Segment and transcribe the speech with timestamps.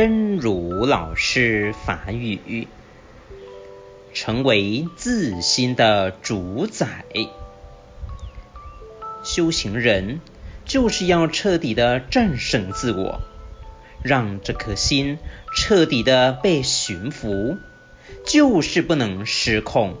[0.00, 2.68] 真如老师法语，
[4.14, 7.04] 成为自心的主宰。
[9.24, 10.20] 修行人
[10.64, 13.22] 就是要彻底的战胜自我，
[14.04, 15.18] 让这颗心
[15.52, 17.56] 彻底的被驯服，
[18.24, 19.94] 就是不能失控。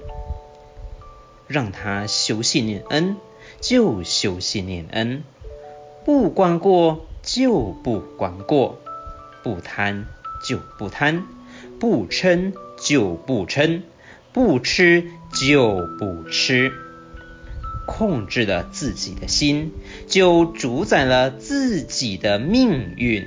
[1.48, 3.16] 让他修信念恩，
[3.60, 5.22] 就修信念恩；
[6.04, 8.78] 不关过，就不观过；
[9.42, 10.06] 不贪，
[10.42, 11.22] 就不贪；
[11.78, 13.82] 不嗔，就不嗔；
[14.32, 16.72] 不吃，就不吃。
[17.86, 19.72] 控制了自己的心，
[20.06, 23.26] 就主宰了自己的命运。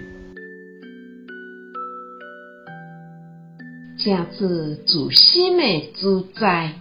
[4.03, 4.47] 正做
[4.85, 6.73] 自心的主宰。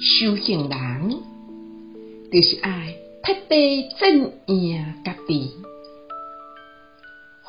[0.00, 1.10] 修行人
[2.30, 2.94] 就是爱
[3.24, 5.50] 彻底镇压家己，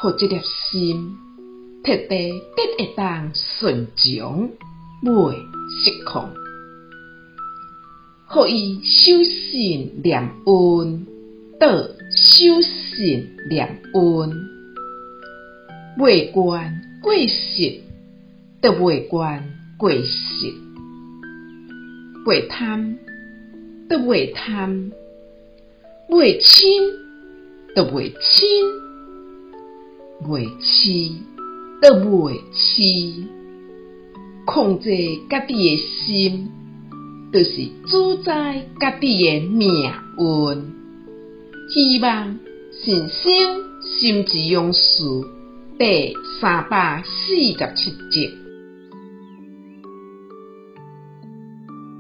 [0.02, 1.17] 互这粒心
[1.83, 4.50] 彻底得会当顺从，
[5.03, 5.36] 袂
[5.83, 6.30] 失控，
[8.25, 11.05] 互伊修信念恩，
[11.59, 14.31] 得修信念恩，
[15.97, 17.81] 袂观过失，
[18.61, 19.44] 得袂观
[19.77, 20.53] 过失。
[22.25, 22.97] 袂贪，
[23.89, 24.92] 得袂贪；
[26.09, 26.64] 袂嗔，
[27.75, 28.89] 得袂瞋；
[30.25, 31.16] 袂痴，
[31.81, 33.28] 得袂痴。
[34.45, 34.89] 控制
[35.30, 36.50] 家己诶心，
[37.31, 40.73] 就是主宰家己诶命运。
[41.72, 42.39] 希望
[42.72, 43.31] 新生
[43.81, 45.03] 心智勇士
[45.78, 48.48] 第三百四十七集。